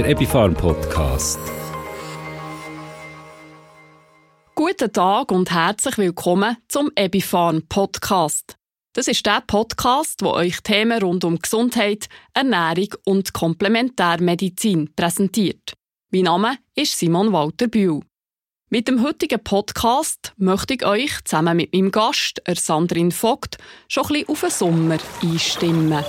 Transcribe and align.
der 0.00 0.08
Epifarm 0.08 0.54
Podcast. 0.54 1.38
Guten 4.54 4.90
Tag 4.90 5.30
und 5.30 5.50
herzlich 5.50 5.98
willkommen 5.98 6.56
zum 6.68 6.90
Epifarm 6.94 7.64
Podcast. 7.68 8.56
Das 8.94 9.08
ist 9.08 9.26
der 9.26 9.42
Podcast, 9.46 10.22
wo 10.22 10.30
euch 10.30 10.62
Themen 10.62 11.02
rund 11.02 11.24
um 11.24 11.38
Gesundheit, 11.38 12.08
Ernährung 12.32 12.94
und 13.04 13.34
Komplementärmedizin 13.34 14.90
präsentiert. 14.96 15.74
Mein 16.10 16.22
Name 16.22 16.56
ist 16.74 16.98
Simon 16.98 17.30
Walter 17.34 17.68
Bühl. 17.68 18.00
Mit 18.70 18.88
dem 18.88 19.02
heutigen 19.02 19.44
Podcast 19.44 20.32
möchte 20.38 20.72
ich 20.72 20.86
euch 20.86 21.12
zusammen 21.26 21.58
mit 21.58 21.74
meinem 21.74 21.90
Gast, 21.90 22.40
Sandrine 22.54 23.10
Vogt, 23.10 23.58
schon 23.86 24.04
ein 24.04 24.08
bisschen 24.24 24.28
auf 24.30 24.40
den 24.40 24.50
Sommer 24.50 24.98
einstimmen. 25.22 26.04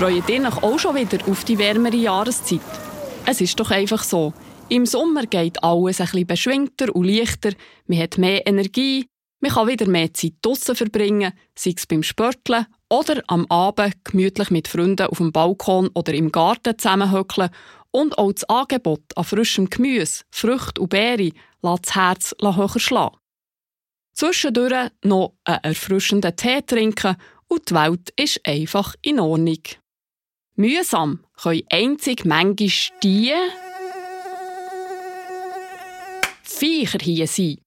Freut 0.00 0.30
ihr 0.30 0.40
euch 0.40 0.62
auch 0.62 0.78
schon 0.78 0.96
wieder 0.96 1.18
auf 1.28 1.44
die 1.44 1.58
wärmere 1.58 1.94
Jahreszeit? 1.94 2.62
Es 3.26 3.42
ist 3.42 3.60
doch 3.60 3.70
einfach 3.70 4.02
so. 4.02 4.32
Im 4.70 4.86
Sommer 4.86 5.26
geht 5.26 5.62
alles 5.62 5.98
bisschen 5.98 6.26
beschwingter 6.26 6.96
und 6.96 7.04
leichter, 7.04 7.50
man 7.86 7.98
hat 7.98 8.16
mehr 8.16 8.46
Energie, 8.46 9.04
man 9.40 9.52
kann 9.52 9.68
wieder 9.68 9.86
mehr 9.86 10.14
Zeit 10.14 10.36
draussen 10.40 10.74
verbringen, 10.74 11.34
sei 11.54 11.74
es 11.76 11.86
beim 11.86 12.02
Sporteln 12.02 12.64
oder 12.88 13.22
am 13.26 13.44
Abend 13.50 14.02
gemütlich 14.02 14.50
mit 14.50 14.68
Freunden 14.68 15.06
auf 15.06 15.18
dem 15.18 15.32
Balkon 15.32 15.90
oder 15.92 16.14
im 16.14 16.32
Garten 16.32 16.78
zusammenhöckeln 16.78 17.50
und 17.90 18.16
auch 18.16 18.32
das 18.32 18.44
Angebot 18.44 19.04
an 19.16 19.24
frischem 19.24 19.68
Gemüse, 19.68 20.22
Früchten 20.30 20.80
und 20.80 20.88
Beeren 20.88 21.34
lässt 21.60 21.88
das 21.88 21.94
Herz 21.94 22.34
höher 22.40 22.80
schlagen. 22.80 23.18
Zwischendurch 24.14 24.92
noch 25.04 25.34
einen 25.44 25.62
erfrischenden 25.62 26.34
Tee 26.36 26.62
trinken 26.62 27.16
und 27.48 27.68
die 27.68 27.74
Welt 27.74 28.14
ist 28.16 28.40
einfach 28.46 28.94
in 29.02 29.20
Ordnung. 29.20 29.58
Mühsam 30.60 31.24
können 31.40 31.62
einzig 31.70 32.26
manchmal 32.26 32.98
die 33.02 33.32
Viecher 36.42 36.98
hier 37.00 37.26
sein, 37.26 37.62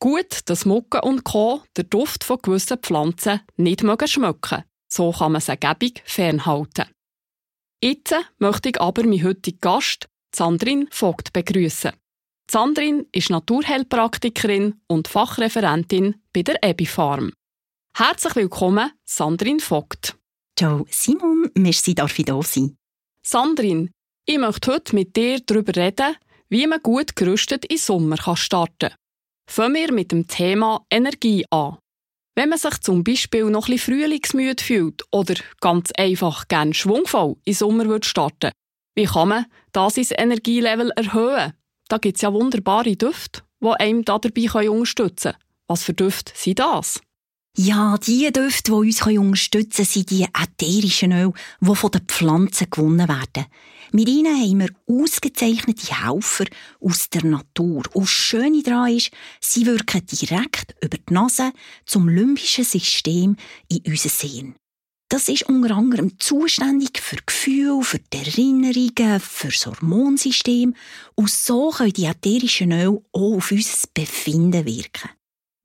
Gut, 0.00 0.40
dass 0.46 0.64
Mucke 0.64 1.00
und 1.02 1.22
Co. 1.22 1.62
den 1.76 1.88
Duft 1.90 2.24
von 2.24 2.38
gewissen 2.42 2.78
Pflanzen 2.78 3.42
nicht 3.56 3.84
schmecken 4.06 4.64
So 4.88 5.12
kann 5.12 5.30
man 5.30 5.40
sie 5.40 5.56
gebig 5.56 6.02
fernhalten. 6.06 6.86
Jetzt 7.80 8.16
möchte 8.38 8.70
ich 8.70 8.80
aber 8.80 9.04
meinen 9.04 9.22
heutigen 9.22 9.60
Gast, 9.60 10.08
Sandrine 10.34 10.88
Vogt, 10.90 11.32
begrüßen. 11.32 11.92
Sandrine 12.50 13.06
ist 13.12 13.30
Naturheilpraktikerin 13.30 14.80
und 14.88 15.06
Fachreferentin 15.06 16.16
bei 16.32 16.42
der 16.42 16.64
Ebifarm. 16.64 17.32
Herzlich 17.96 18.34
willkommen, 18.34 18.90
Sandrine 19.04 19.60
Vogt. 19.60 20.17
Ciao 20.58 20.84
Simon, 20.90 21.48
merci, 21.54 21.94
darf 21.94 22.18
ich 22.18 22.24
da 22.24 22.42
sein. 22.42 22.76
Sandrine, 23.24 23.90
ich 24.26 24.38
möchte 24.38 24.72
heute 24.72 24.92
mit 24.96 25.14
dir 25.14 25.38
darüber 25.38 25.76
reden, 25.76 26.16
wie 26.48 26.66
man 26.66 26.82
gut 26.82 27.14
gerüstet 27.14 27.64
in 27.66 27.78
Sommer 27.78 28.16
starten 28.34 28.88
kann. 28.88 28.94
Fangen 29.48 29.76
wir 29.76 29.92
mit 29.92 30.10
dem 30.10 30.26
Thema 30.26 30.84
Energie 30.90 31.44
an. 31.50 31.78
Wenn 32.34 32.48
man 32.48 32.58
sich 32.58 32.76
zum 32.80 33.04
Beispiel 33.04 33.44
noch 33.44 33.68
bisschen 33.68 33.94
frühlingsmüde 33.94 34.60
fühlt 34.60 35.04
oder 35.12 35.36
ganz 35.60 35.92
einfach 35.96 36.48
gerne 36.48 36.74
schwungvoll 36.74 37.36
in 37.44 37.54
Sommer 37.54 38.00
starten 38.02 38.50
wie 38.96 39.04
kann 39.04 39.28
man 39.28 39.46
das 39.70 39.96
ins 39.96 40.10
Energielevel 40.10 40.90
erhöhen? 40.96 41.52
Da 41.86 41.98
gibt 41.98 42.16
es 42.16 42.22
ja 42.22 42.32
wunderbare 42.32 42.96
Düfte, 42.96 43.42
die 43.62 43.68
einem 43.68 44.04
dabei 44.04 44.70
unterstützen 44.70 45.34
können. 45.34 45.44
Was 45.68 45.84
für 45.84 45.94
Düfte 45.94 46.32
sind 46.34 46.58
das? 46.58 47.00
Ja, 47.60 47.98
die 47.98 48.30
Düfte, 48.30 48.70
die 48.70 48.70
uns 48.70 49.02
unterstützen 49.02 49.84
können, 49.84 49.86
sind 49.88 50.10
die 50.10 50.22
ätherischen 50.22 51.10
Öle, 51.10 51.32
die 51.60 51.74
von 51.74 51.90
den 51.90 52.02
Pflanzen 52.02 52.70
gewonnen 52.70 53.08
werden. 53.08 53.46
Mit 53.90 54.08
ihnen 54.08 54.40
haben 54.40 54.60
wir 54.60 54.70
ausgezeichnete 54.86 56.06
Helfer 56.06 56.44
aus 56.80 57.10
der 57.10 57.24
Natur. 57.24 57.82
Und 57.94 58.04
das 58.04 58.10
Schöne 58.10 58.62
daran 58.62 58.94
ist, 58.94 59.10
sie 59.40 59.66
wirken 59.66 60.06
direkt 60.06 60.76
über 60.84 60.98
die 60.98 61.12
Nase 61.12 61.50
zum 61.84 62.08
limbischen 62.08 62.62
System 62.62 63.36
in 63.66 63.82
unser 63.88 64.08
Sehen. 64.08 64.54
Das 65.08 65.28
ist 65.28 65.48
unter 65.48 65.74
anderem 65.74 66.16
zuständig 66.20 67.00
für 67.00 67.16
Gefühle, 67.26 67.82
für 67.82 67.98
die 67.98 68.18
Erinnerungen, 68.18 69.18
für 69.18 69.48
das 69.48 69.66
Hormonsystem. 69.66 70.76
Und 71.16 71.28
so 71.28 71.70
können 71.70 71.92
die 71.92 72.04
ätherischen 72.04 72.70
Öle 72.70 73.02
auch 73.10 73.38
auf 73.38 73.50
unser 73.50 73.88
Befinden 73.94 74.64
wirken. 74.64 75.10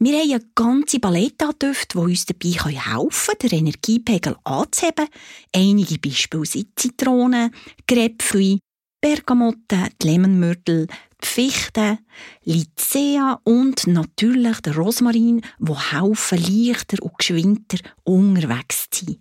Wir 0.05 0.19
haben 0.19 0.31
eine 0.31 0.41
ganze 0.53 0.99
Palette 0.99 1.45
an 1.45 1.53
Düften, 1.57 2.01
die 2.01 2.11
uns 2.11 2.25
dabei 2.25 2.49
helfen 2.49 3.35
können, 3.37 3.49
den 3.49 3.59
Energiepegel 3.59 4.35
anzuheben. 4.43 5.07
Einige 5.55 5.97
Beispiele 5.97 6.45
sind 6.45 6.77
Zitronen, 6.77 7.55
Grapefruit, 7.87 8.59
Bergamotte, 8.99 9.87
die 10.01 10.07
Lemonmyrtle, 10.07 10.87
die 10.87 11.25
Fichte, 11.25 11.99
Lycea 12.43 13.39
und 13.45 13.87
natürlich 13.87 14.59
der 14.59 14.75
Rosmarin, 14.75 15.41
die 15.59 15.73
helfen, 15.73 16.37
leichter 16.37 17.01
und 17.01 17.17
geschwinter 17.17 17.77
unterwegs 18.03 18.89
zu 18.89 19.05
sein. 19.05 19.19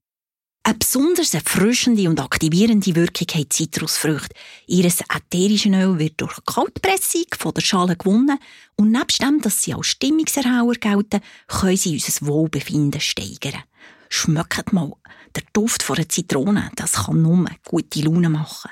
Eine 0.64 0.78
besonders 0.78 1.34
erfrischende 1.34 2.08
und 2.08 2.20
aktivierende 2.20 2.94
Wirkung 2.94 3.26
haben 3.34 3.50
Zitrusfrüchte. 3.50 4.32
Ihr 4.68 4.84
ätherisches 4.84 5.72
Öl 5.72 5.98
wird 5.98 6.20
durch 6.20 6.38
Kaltpressung 6.46 7.26
von 7.36 7.52
der 7.52 7.62
Schale 7.62 7.96
gewonnen 7.96 8.38
und 8.76 8.92
nebst 8.92 9.20
dem, 9.20 9.40
dass 9.40 9.62
sie 9.62 9.74
als 9.74 9.88
Stimmungserhauer 9.88 10.74
gelten, 10.74 11.20
können 11.48 11.76
sie 11.76 11.94
unser 11.94 12.26
Wohlbefinden 12.28 13.00
steigern. 13.00 13.64
Schmeckt 14.08 14.72
mal, 14.72 14.92
der 15.34 15.42
Duft 15.52 15.82
von 15.82 15.96
einer 15.96 16.08
Zitrone, 16.08 16.70
das 16.76 16.92
kann 16.92 17.22
nur 17.22 17.44
gute 17.68 18.02
Laune 18.02 18.28
machen. 18.28 18.70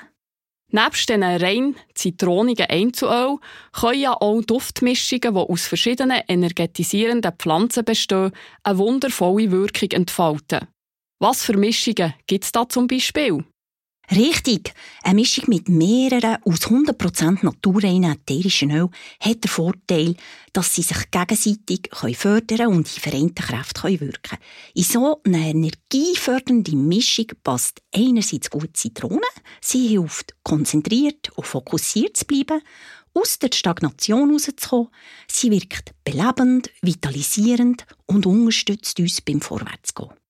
Nebst 0.69 1.09
diesen 1.09 1.23
rein 1.23 1.75
zitronigen 1.93 2.67
Einzelöl 2.69 3.37
können 3.73 3.99
ja 3.99 4.13
auch 4.13 4.41
Duftmischungen, 4.41 5.33
die 5.33 5.39
aus 5.39 5.67
verschiedenen 5.67 6.21
energetisierenden 6.25 7.33
Pflanzen 7.37 7.83
bestehen, 7.83 8.31
eine 8.63 8.77
wundervolle 8.77 9.51
Wirkung 9.51 9.91
entfalten. 9.91 10.69
Was 11.21 11.43
für 11.43 11.55
Mischungen 11.55 12.15
gibt 12.25 12.45
es 12.45 12.51
da 12.51 12.67
zum 12.67 12.87
Beispiel? 12.87 13.45
Richtig. 14.09 14.73
Eine 15.03 15.19
Mischung 15.19 15.43
mit 15.49 15.69
mehreren 15.69 16.37
aus 16.43 16.61
100% 16.61 17.45
naturreinen 17.45 18.13
ätherischen 18.13 18.71
Öl 18.71 18.89
hat 19.19 19.43
den 19.43 19.47
Vorteil, 19.47 20.15
dass 20.51 20.73
sie 20.73 20.81
sich 20.81 21.11
gegenseitig 21.11 21.91
fördern 22.17 22.69
und 22.69 22.91
in 22.91 23.01
vereinten 23.01 23.35
Kräften 23.35 23.99
wirken 23.99 24.21
können. 24.23 24.41
In 24.73 24.83
so 24.83 25.21
einer 25.23 25.45
energiefördernden 25.45 26.87
Mischung 26.87 27.27
passt 27.43 27.83
einerseits 27.93 28.49
gut 28.49 28.75
Zitrone, 28.75 29.21
sie 29.61 29.89
hilft, 29.89 30.33
konzentriert 30.41 31.29
und 31.35 31.45
fokussiert 31.45 32.17
zu 32.17 32.25
bleiben, 32.25 32.63
aus 33.13 33.37
der 33.37 33.51
Stagnation 33.53 34.29
herauszukommen, 34.29 34.89
sie 35.27 35.51
wirkt 35.51 35.93
belebend, 36.03 36.71
vitalisierend 36.81 37.85
und 38.07 38.25
unterstützt 38.25 38.99
uns 38.99 39.21
beim 39.21 39.39
Vorwärtsgehen. 39.39 40.20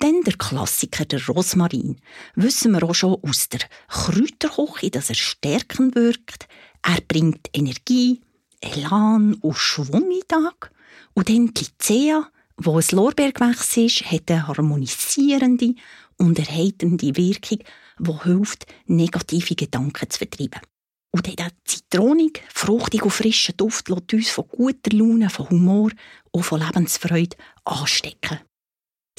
Dann 0.00 0.22
der 0.22 0.36
Klassiker, 0.38 1.04
der 1.04 1.24
Rosmarin. 1.26 2.00
Wissen 2.34 2.72
wir 2.72 2.82
auch 2.82 2.94
schon 2.94 3.18
aus 3.22 3.50
der 3.50 3.60
Kräuterküche, 3.86 4.90
dass 4.90 5.10
er 5.10 5.14
stärkend 5.14 5.94
wirkt. 5.94 6.48
Er 6.82 7.02
bringt 7.06 7.50
Energie, 7.52 8.22
Elan 8.62 9.34
und 9.34 9.58
Schwung 9.58 10.04
in 10.04 10.20
den 10.20 10.28
Tag. 10.28 10.72
Und 11.12 11.28
dann 11.28 11.52
die 11.52 11.64
Lycea, 11.64 12.30
wo 12.56 12.78
ein 12.78 12.84
Lorbeergewächs 12.92 13.76
ist, 13.76 14.10
hat 14.10 14.30
eine 14.30 14.48
harmonisierende 14.48 15.74
und 16.16 16.38
erheiternde 16.38 17.16
Wirkung, 17.16 17.58
die 17.98 18.22
hilft, 18.22 18.66
negative 18.86 19.54
Gedanken 19.54 20.08
zu 20.08 20.18
vertreiben. 20.18 20.62
Und 21.10 21.26
dann 21.26 21.36
der 21.36 21.50
zitronig, 21.66 22.42
fruchtig 22.48 23.02
und 23.02 23.10
frische 23.10 23.52
Duft 23.52 23.90
lässt 23.90 24.14
uns 24.14 24.30
von 24.30 24.48
guter 24.48 24.96
Laune, 24.96 25.28
von 25.28 25.50
Humor 25.50 25.90
und 26.30 26.44
von 26.44 26.60
Lebensfreude 26.60 27.36
anstecken. 27.64 28.38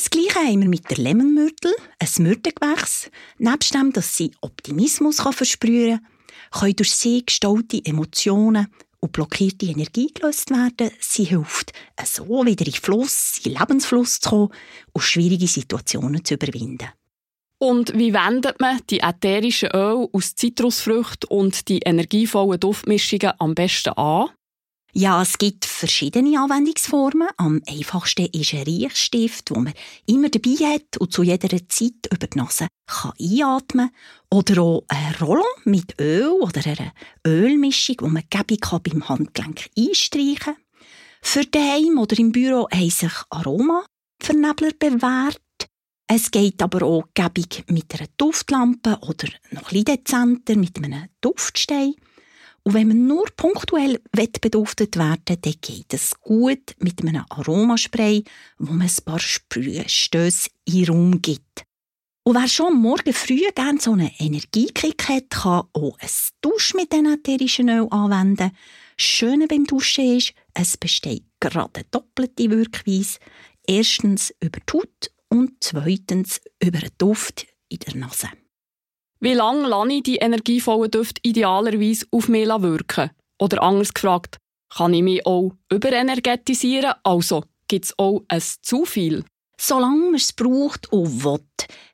Das 0.02 0.10
Gleiche 0.10 0.40
haben 0.40 0.62
wir 0.64 0.68
mit 0.68 0.90
der 0.90 0.98
Lemonmyrtle, 0.98 1.76
ein 2.00 2.24
Myrtengewächs. 2.24 3.12
Nebst 3.38 3.76
dem, 3.76 3.94
dass 3.94 4.18
sie 4.18 4.32
Optimismus 4.42 5.22
versprühen 5.22 6.00
kann, 6.00 6.60
können 6.60 6.76
durch 6.78 6.92
sie 6.92 7.24
gestaute 7.24 7.86
Emotionen 7.86 8.66
und 9.00 9.12
blockierte 9.12 9.68
Energie 9.68 10.12
gelöst 10.12 10.50
werden. 10.50 10.90
Sie 11.00 11.26
hilft, 11.26 11.74
so 12.04 12.24
wieder 12.24 12.66
in 12.66 12.74
Fluss, 12.74 13.42
in 13.46 13.52
Lebensfluss 13.52 14.20
zu 14.20 14.30
kommen 14.32 14.54
und 14.92 15.02
schwierige 15.02 15.48
Situationen 15.48 16.26
zu 16.26 16.34
überwinden. 16.34 16.90
Und 17.60 17.96
wie 17.96 18.12
wendet 18.12 18.60
man 18.60 18.80
die 18.90 19.02
ätherischen 19.02 19.70
Öle 19.70 20.10
aus 20.12 20.34
Zitrusfrüchten 20.34 21.30
und 21.30 21.68
die 21.68 21.78
energievollen 21.78 22.60
Duftmischungen 22.60 23.34
am 23.38 23.54
besten 23.54 23.94
an? 23.94 24.32
Ja, 24.94 25.22
es 25.22 25.38
gibt 25.38 25.64
verschiedene 25.64 26.38
Anwendungsformen. 26.38 27.30
Am 27.38 27.62
einfachsten 27.66 28.26
ist 28.26 28.54
ein 28.54 28.64
Riechstift, 28.64 29.50
den 29.50 29.64
man 29.64 29.74
immer 30.06 30.28
dabei 30.28 30.74
hat 30.74 30.98
und 30.98 31.14
zu 31.14 31.24
jeder 31.24 31.50
Zeit 31.70 32.10
über 32.12 32.28
die 32.28 32.38
Nase 32.38 32.68
kann 32.88 33.14
einatmen 33.18 33.90
kann. 33.90 34.38
Oder 34.38 34.62
auch 34.62 34.84
ein 34.90 35.16
Rollon 35.22 35.46
mit 35.64 36.00
Öl 36.00 36.28
oder 36.42 36.66
einer 36.66 36.92
Ölmischung, 37.26 37.96
die 38.02 38.10
man 38.10 38.30
kann 38.30 38.46
beim 38.84 39.08
Handgelenk 39.08 39.70
einstreichen 39.78 40.38
kann. 40.38 40.56
Für 41.22 41.46
daheim 41.46 41.98
oder 41.98 42.20
im 42.20 42.34
Büro 42.34 42.68
haben 42.70 42.90
sich 42.90 43.14
Aromavernebler 43.30 44.74
bewährt. 44.78 45.40
Es 46.08 46.32
geht 46.32 46.62
aber 46.62 46.86
auch 46.86 47.06
gäbig 47.14 47.64
mit 47.70 47.94
einer 47.96 48.10
Duftlampe 48.18 48.98
oder 49.04 49.30
noch 49.52 49.72
ein 49.72 49.86
dezenter 49.86 50.58
mit 50.58 50.78
einem 50.78 51.08
Duftstein. 51.22 51.94
Und 52.64 52.76
wenn 52.76 52.88
man 52.88 53.08
nur 53.08 53.26
punktuell 53.36 54.00
beduftet 54.12 54.96
werden 54.96 55.22
will, 55.28 55.38
dann 55.38 55.54
geht 55.62 55.94
es 55.94 56.20
gut 56.20 56.76
mit 56.80 57.02
einem 57.02 57.26
Aromaspray, 57.30 58.24
wo 58.60 58.74
man 58.74 58.88
ein 58.88 59.04
paar 59.04 59.20
Sprühstöße 59.20 60.50
in 60.66 60.86
Raum 60.86 61.22
gibt. 61.22 61.66
Und 62.24 62.36
wer 62.36 62.48
schon 62.48 62.80
Morgen 62.80 63.14
früh 63.14 63.42
gerne 63.56 63.80
so 63.80 63.94
einen 63.94 64.12
Energiekick 64.20 65.10
hat, 65.10 65.32
kann 65.32 65.64
auch 65.74 65.98
ein 66.00 66.10
Dusch 66.42 66.76
mit 66.76 66.94
diesen 66.94 67.12
ätherischen 67.12 67.70
Öl 67.70 67.88
anwenden. 67.90 68.52
Schöne 68.96 69.48
beim 69.48 69.66
Duschen 69.66 70.18
ist, 70.18 70.34
es 70.54 70.78
besteht 70.78 71.24
gerade 71.40 71.80
eine 71.80 71.86
doppelte 71.90 72.52
Wirkweise. 72.52 73.18
Erstens 73.66 74.32
über 74.40 74.60
die 74.60 74.74
Haut 74.74 75.12
und 75.30 75.54
zweitens 75.62 76.42
über 76.62 76.78
den 76.78 76.92
Duft 77.00 77.48
in 77.70 77.80
der 77.80 77.96
Nase. 77.96 78.30
Wie 79.24 79.34
lange 79.36 79.68
lasse 79.68 79.94
ich 79.94 80.04
die 80.04 80.16
energievollen 80.16 80.90
Düfte 80.90 81.22
idealerweise 81.24 82.08
auf 82.10 82.28
mich 82.28 82.48
wirken? 82.48 83.12
Oder 83.40 83.62
anders 83.62 83.94
gefragt, 83.94 84.38
kann 84.76 84.96
ich 84.96 85.04
mich 85.04 85.26
auch 85.28 85.52
überenergetisieren? 85.72 86.94
Also 87.04 87.44
gibt 87.68 87.86
es 87.86 88.00
auch 88.00 88.24
ein 88.28 88.42
zu 88.64 88.84
viel? 88.84 89.24
Solange 89.60 90.06
man 90.06 90.16
es 90.16 90.34
braucht 90.34 90.92
und 90.92 91.24
will. 91.24 91.40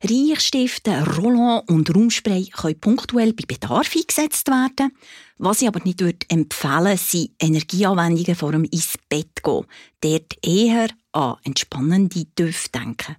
Riechstifte, 0.10 1.04
Rollon 1.18 1.64
und 1.68 1.94
Raumspray 1.94 2.46
können 2.46 2.80
punktuell 2.80 3.34
bei 3.34 3.44
Bedarf 3.46 3.94
eingesetzt 3.94 4.48
werden. 4.48 4.96
Was 5.38 5.62
ich 5.62 5.68
aber 5.68 5.82
nicht 5.84 6.02
empfehlen 6.32 6.86
würde, 6.86 6.98
sind 6.98 7.32
Energieanwendungen 7.42 8.36
vor 8.36 8.54
dem 8.54 8.64
ins 8.64 8.98
Bett 9.10 9.44
gehen. 9.44 9.66
Dort 10.00 10.34
eher 10.42 10.88
an 11.12 11.36
entspannende 11.44 12.24
Düfte 12.24 12.80
denken. 12.80 13.18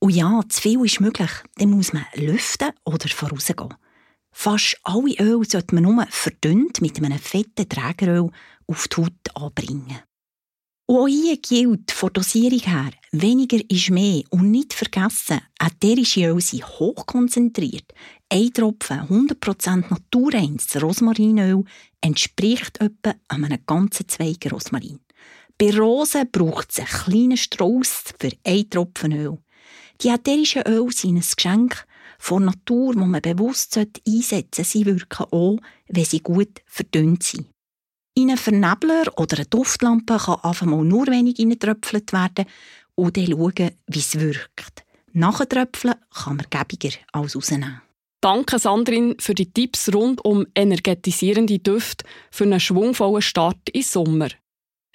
Und 0.00 0.14
ja, 0.14 0.40
zu 0.48 0.60
viel 0.60 0.84
ist 0.84 1.00
möglich. 1.00 1.30
Dann 1.56 1.70
muss 1.70 1.92
man 1.92 2.04
lüften 2.14 2.70
oder 2.84 3.08
vorausgehen. 3.08 3.74
Fast 4.30 4.78
alle 4.84 5.16
Öl 5.18 5.44
sollte 5.44 5.74
man 5.74 5.84
nur 5.84 6.06
verdünnt 6.10 6.80
mit 6.80 6.98
einem 6.98 7.18
fetten 7.18 7.68
Trägeröl 7.68 8.30
auf 8.66 8.86
die 8.88 8.96
Haut 8.96 9.34
anbringen. 9.34 9.98
Und 10.86 10.96
auch 10.96 11.06
hier 11.08 11.36
gilt 11.36 11.90
von 11.90 12.12
Dosierung 12.12 12.60
her, 12.60 12.92
weniger 13.12 13.58
ist 13.68 13.90
mehr 13.90 14.22
und 14.30 14.50
nicht 14.50 14.72
vergessen, 14.72 15.40
ätherische 15.60 16.26
Öle 16.26 16.40
sind 16.40 16.66
hochkonzentriert. 16.66 17.92
Ein 18.30 18.52
Tropfen 18.54 19.00
100% 19.00 19.90
naturreines 19.90 20.80
Rosmarinöl 20.80 21.64
entspricht 22.00 22.80
etwa 22.80 23.14
einem 23.28 23.58
ganzen 23.66 24.08
Zweig 24.08 24.50
Rosmarin. 24.50 25.00
Bei 25.58 25.76
Rosen 25.76 26.30
braucht 26.30 26.70
es 26.70 26.78
einen 26.78 26.86
kleinen 26.86 27.36
Strauß 27.36 28.04
für 28.18 28.30
ein 28.44 28.70
Tropfen 28.70 29.12
Öl. 29.12 29.38
Die 30.02 30.08
ätherischen 30.08 30.62
Öle 30.62 30.92
sind 30.92 31.16
ein 31.16 31.24
Geschenk 31.36 31.84
von 32.18 32.44
Natur, 32.44 32.94
das 32.94 33.06
man 33.06 33.20
bewusst 33.20 33.76
einsetzen 33.76 34.24
sollte. 34.24 34.64
Sie 34.64 34.86
wirken 34.86 35.26
auch, 35.30 35.58
wenn 35.88 36.04
sie 36.04 36.20
gut 36.20 36.62
verdünnt 36.66 37.22
sind. 37.22 37.46
In 38.14 38.30
einen 38.30 38.38
Vernebler 38.38 39.04
oder 39.16 39.36
eine 39.36 39.46
Duftlampe 39.46 40.16
kann 40.16 40.40
einfach 40.42 40.66
mal 40.66 40.84
nur 40.84 41.06
wenig 41.06 41.36
hineintröpfelt 41.36 42.12
werden 42.12 42.46
und 42.94 43.16
dann 43.16 43.26
schauen, 43.26 43.70
wie 43.86 43.98
es 43.98 44.18
wirkt. 44.18 44.84
Nachtröpfeln 45.12 45.94
kann 46.12 46.36
man 46.36 46.46
gäbiger 46.50 46.96
als 47.12 47.36
rausnehmen. 47.36 47.80
Danke 48.20 48.58
Sandrin 48.58 49.14
für 49.20 49.34
die 49.34 49.52
Tipps 49.52 49.92
rund 49.94 50.24
um 50.24 50.46
energetisierende 50.56 51.60
Düfte 51.60 52.04
für 52.32 52.44
einen 52.44 52.58
schwungvollen 52.58 53.22
Start 53.22 53.68
im 53.72 53.82
Sommer. 53.82 54.28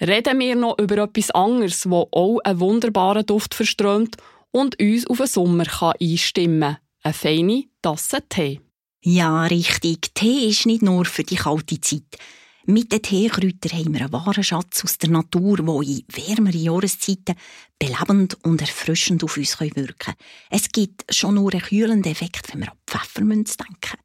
Reden 0.01 0.39
wir 0.39 0.55
noch 0.55 0.77
über 0.79 0.97
etwas 0.97 1.31
anderes, 1.31 1.81
das 1.81 1.91
auch 1.91 2.39
einen 2.43 2.59
wunderbaren 2.59 3.25
Duft 3.25 3.53
verströmt 3.53 4.17
und 4.53 4.79
uns 4.79 5.07
auf 5.07 5.17
den 5.17 5.27
Sommer 5.27 5.65
einstimmen 5.99 6.61
kann. 6.61 6.77
Eine 7.03 7.13
feine 7.13 7.65
Tasse 7.81 8.23
Tee. 8.29 8.61
Ja, 9.01 9.43
richtig. 9.43 10.13
Tee 10.13 10.47
ist 10.47 10.65
nicht 10.65 10.81
nur 10.81 11.03
für 11.03 11.23
die 11.23 11.35
kalte 11.35 11.81
Zeit. 11.81 12.17
Mit 12.65 12.93
den 12.93 13.01
Teekräutern 13.01 13.77
haben 13.77 13.93
wir 13.93 14.01
einen 14.01 14.13
wahren 14.13 14.41
Schatz 14.41 14.85
aus 14.85 14.97
der 14.97 15.09
Natur, 15.09 15.57
der 15.57 15.81
in 15.81 16.05
wärmeren 16.07 16.61
Jahreszeiten 16.61 17.35
belebend 17.77 18.37
und 18.45 18.61
erfrischend 18.61 19.21
auf 19.25 19.35
uns 19.35 19.59
wirken 19.59 19.95
kann. 19.99 20.15
Es 20.49 20.69
gibt 20.69 21.13
schon 21.13 21.35
nur 21.35 21.51
einen 21.51 21.61
kühlenden 21.61 22.09
Effekt, 22.09 22.53
wenn 22.53 22.61
wir 22.61 22.71
an 22.71 22.77
Pfeffermünze 22.87 23.57
denken. 23.57 23.99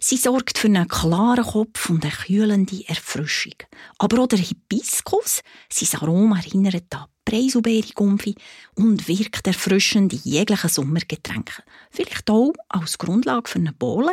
Sie 0.00 0.16
sorgt 0.16 0.58
für 0.58 0.66
einen 0.66 0.88
klaren 0.88 1.44
Kopf 1.44 1.90
und 1.90 2.02
eine 2.04 2.12
kühlende 2.12 2.82
Erfrischung. 2.88 3.54
Aber 3.98 4.22
auch 4.22 4.26
der 4.26 4.40
Hibiskus, 4.40 5.42
sein 5.70 6.00
Aroma 6.00 6.40
erinnert 6.40 6.92
an 6.92 7.06
Preiselbeere-Gumpfi 7.24 8.34
und 8.74 9.08
wirkt 9.08 9.46
erfrischend 9.46 10.12
in 10.12 10.20
jeglichen 10.24 10.70
Sommergetränken. 10.70 11.64
Vielleicht 11.90 12.28
auch 12.30 12.52
als 12.68 12.98
Grundlage 12.98 13.48
für 13.48 13.58
eine 13.58 13.72
Bohle. 13.72 14.12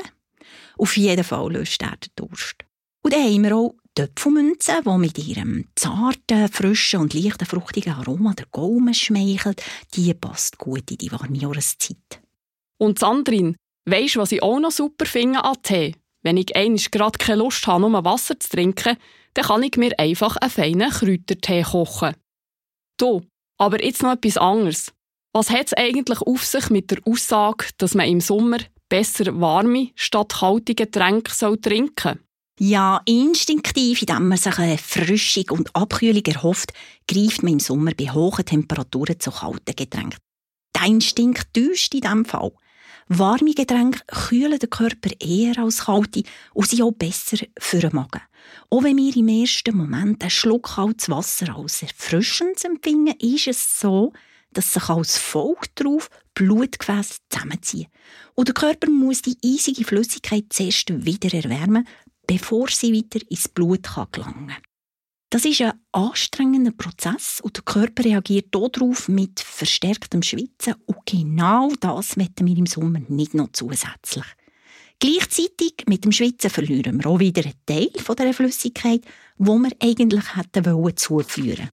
Auf 0.77 0.97
jeden 0.97 1.23
Fall 1.23 1.53
löst 1.53 1.81
er 1.81 1.97
den 1.97 2.11
Durst. 2.15 2.56
Und 3.01 3.13
dann 3.13 3.23
haben 3.23 3.44
wir 3.44 3.56
auch 3.56 3.75
Töpfelmünze, 3.95 4.81
die 4.85 4.97
mit 4.97 5.17
ihrem 5.17 5.65
zarten, 5.75 6.47
frischen 6.50 7.01
und 7.01 7.13
leichten, 7.13 7.45
fruchtigen 7.45 7.94
Aroma 7.94 8.33
der 8.33 8.45
Gaumen 8.51 8.94
schmeichelt. 8.94 9.62
Die 9.95 10.13
passt 10.13 10.57
gut 10.57 10.89
in 10.91 10.97
die 10.97 11.12
warme 11.12 11.38
Jahreszeit. 11.38 12.21
Und 12.77 13.00
Sandrin, 13.00 13.55
weisst 13.85 14.15
du, 14.15 14.19
was 14.19 14.31
ich 14.31 14.44
auch 14.44 14.59
noch 14.59 14.71
super 14.71 15.05
finde 15.05 15.44
an 15.44 15.62
Tee? 15.62 15.95
Wenn 16.21 16.38
ich 16.38 16.55
einmal 16.55 16.81
gerade 16.91 17.17
keine 17.17 17.39
Lust 17.39 17.65
habe, 17.67 17.89
nur 17.89 18.03
Wasser 18.03 18.39
zu 18.39 18.50
trinken, 18.50 18.97
dann 19.33 19.45
kann 19.45 19.63
ich 19.63 19.77
mir 19.77 19.97
einfach 19.97 20.38
einen 20.38 20.51
feinen 20.51 20.91
Kräutertee 20.91 21.63
kochen. 21.63 22.15
Du, 23.00 23.22
aber 23.57 23.84
jetzt 23.84 24.04
noch 24.04 24.12
etwas 24.12 24.38
anderes. 24.38 24.92
Was 25.34 25.50
hat 25.50 25.68
es 25.68 25.74
eigentlich 25.74 26.22
auf 26.22 26.46
sich 26.46 26.69
mit 26.69 26.92
der 26.92 27.00
Aussage, 27.06 27.68
dass 27.78 27.96
man 27.96 28.07
im 28.07 28.19
Sommer 28.19 28.57
besser 28.90 29.40
warme 29.40 29.92
statt 29.96 30.34
kalte 30.40 30.75
Getränke 30.75 31.31
trinken 31.62 31.94
soll? 32.04 32.19
Ja, 32.60 33.01
instinktiv, 33.06 34.01
indem 34.01 34.28
man 34.28 34.38
sich 34.38 34.57
eine 34.57 34.78
Frischung 34.78 35.46
und 35.51 35.74
Abkühlung 35.74 36.25
erhofft, 36.25 36.74
greift 37.07 37.42
man 37.42 37.54
im 37.54 37.60
Sommer 37.62 37.92
bei 37.98 38.12
hohen 38.12 38.46
Temperaturen 38.46 39.18
zu 39.18 39.31
kalten 39.31 39.75
Getränken. 39.78 40.19
Der 40.75 40.88
Instinkt 40.88 41.54
täuscht 41.54 41.94
in 41.94 42.01
diesem 42.01 42.25
Fall. 42.25 42.51
Warme 43.07 43.54
Getränke 43.54 44.01
kühlen 44.07 44.60
den 44.60 44.69
Körper 44.69 45.12
eher 45.22 45.57
als 45.57 45.86
kalte 45.86 46.24
und 46.54 46.68
sind 46.68 46.81
auch 46.81 46.92
besser 46.92 47.38
für 47.57 47.80
den 47.80 47.96
Magen. 47.96 48.22
Auch 48.69 48.84
wenn 48.84 48.98
wir 48.98 49.16
im 49.16 49.28
ersten 49.28 49.75
Moment 49.78 50.22
einen 50.22 50.30
Schluck 50.30 50.75
kaltes 50.75 51.10
Wasser 51.10 51.56
als 51.56 51.81
erfrischend 51.81 52.63
empfinden, 52.63 53.16
ist 53.19 53.48
es 53.48 53.80
so, 53.80 54.13
dass 54.51 54.74
sich 54.74 54.90
als 54.90 55.18
Folge 55.18 55.68
darauf 55.75 56.10
Blutgefäße 56.34 57.20
zusammenziehen. 57.29 57.88
Und 58.36 58.48
der 58.48 58.56
Körper 58.56 58.89
muss 58.89 59.22
die 59.22 59.38
eisige 59.44 59.86
Flüssigkeit 59.86 60.46
zuerst 60.50 61.06
wieder 61.06 61.34
erwärmen, 61.34 61.88
bevor 62.25 62.70
sie 62.70 62.91
wieder 62.91 63.20
ins 63.29 63.48
Blut 63.48 63.88
gelangen 64.12 64.48
kann. 64.48 64.63
Das 65.32 65.46
ist 65.46 65.62
ein 65.62 65.74
anstrengender 65.91 66.72
Prozess 66.72 67.39
und 67.39 67.56
der 67.56 67.63
Körper 67.63 68.03
reagiert 68.03 68.48
darauf 68.50 69.08
mit 69.10 69.39
verstärktem 69.39 70.24
Schwitzen 70.24 70.74
und 70.88 71.06
genau 71.06 71.72
das 71.79 72.18
möchten 72.18 72.48
wir 72.48 72.58
im 72.58 72.65
Sommer 72.65 73.01
nicht 73.10 73.36
noch 73.36 73.51
zusätzlich. 73.51 74.25
Gleichzeitig 75.00 75.86
mit 75.88 76.03
dem 76.03 76.12
Schwitzen 76.12 76.50
verlieren 76.50 77.01
wir 77.01 77.10
auch 77.10 77.20
wieder 77.20 77.44
einen 77.44 77.53
Teil 77.65 77.89
der 78.18 78.34
Flüssigkeit, 78.34 79.01
wo 79.38 79.58
wir 79.58 79.72
eigentlich 79.82 80.36
hätten 80.36 80.65
wollen 80.65 80.98
zuführen. 80.98 81.70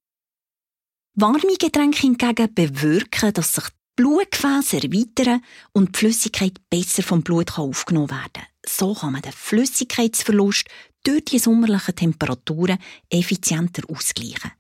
Warme 1.15 1.57
Getränke 1.59 2.03
hingegen 2.03 2.55
bewirken, 2.55 3.33
dass 3.33 3.55
sich 3.55 3.65
die 3.65 4.03
Blutgefäße 4.03 4.77
erweitern 4.77 5.43
und 5.73 5.97
die 5.97 5.99
Flüssigkeit 5.99 6.53
besser 6.71 7.03
vom 7.03 7.23
Blut 7.23 7.59
aufgenommen 7.59 8.11
werden 8.11 8.31
kann. 8.35 8.47
So 8.65 8.95
kann 8.95 9.13
man 9.13 9.23
den 9.23 9.33
Flüssigkeitsverlust 9.33 10.67
durch 11.03 11.25
die 11.25 11.39
sommerlichen 11.39 11.97
Temperaturen 11.97 12.79
effizienter 13.09 13.83
ausgleichen. 13.89 14.53